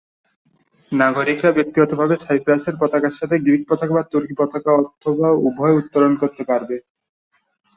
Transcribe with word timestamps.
নাগরিকরা 0.91 1.51
ব্যক্তিগতভাবে 1.51 2.15
সাইপ্রাসের 2.17 2.75
পতাকার 2.81 3.13
সাথে 3.19 3.35
গ্রিক 3.45 3.63
পতাকা 3.69 3.93
বা 3.93 4.03
তুর্কি 4.11 4.33
পতাকা 4.37 4.71
অথবা 4.81 5.27
উভয়ই 5.47 5.77
উত্তোলন 5.81 6.13
করতে 6.21 6.43
পারবে। 6.49 6.75